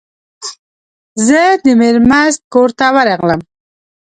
زه 1.27 1.41
د 1.63 1.65
میرمست 1.79 2.41
کور 2.53 2.69
ته 2.79 2.85
ورغلم. 2.95 3.41